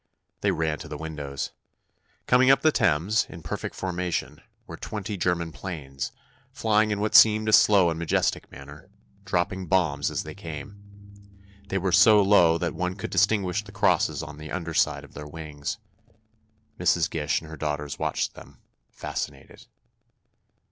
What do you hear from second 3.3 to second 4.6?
perfect formation,